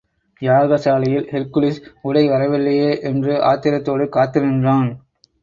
[0.41, 4.89] யாக சாலையில் ஹெர்க்குலிஸ் உடை வரவில்லையே என்று ஆத்திரத்தோடு காத்து நின்றான்.